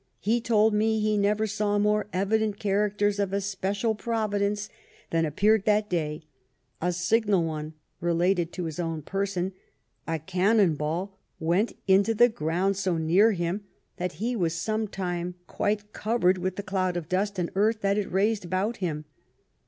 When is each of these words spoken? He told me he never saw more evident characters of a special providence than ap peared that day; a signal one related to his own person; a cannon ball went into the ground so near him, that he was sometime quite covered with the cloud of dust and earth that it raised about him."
He 0.17 0.41
told 0.41 0.73
me 0.73 0.99
he 0.99 1.15
never 1.15 1.45
saw 1.45 1.77
more 1.77 2.07
evident 2.11 2.57
characters 2.57 3.19
of 3.19 3.33
a 3.33 3.39
special 3.39 3.93
providence 3.93 4.67
than 5.11 5.27
ap 5.27 5.35
peared 5.35 5.65
that 5.65 5.91
day; 5.91 6.23
a 6.81 6.91
signal 6.91 7.43
one 7.43 7.75
related 7.99 8.51
to 8.53 8.63
his 8.63 8.79
own 8.79 9.03
person; 9.03 9.53
a 10.07 10.17
cannon 10.17 10.73
ball 10.73 11.19
went 11.39 11.77
into 11.87 12.15
the 12.15 12.29
ground 12.29 12.77
so 12.77 12.97
near 12.97 13.33
him, 13.33 13.63
that 13.97 14.13
he 14.13 14.35
was 14.35 14.55
sometime 14.55 15.35
quite 15.45 15.93
covered 15.93 16.39
with 16.39 16.55
the 16.55 16.63
cloud 16.63 16.97
of 16.97 17.07
dust 17.07 17.37
and 17.37 17.51
earth 17.53 17.81
that 17.81 17.99
it 17.99 18.11
raised 18.11 18.43
about 18.43 18.77
him." 18.77 19.05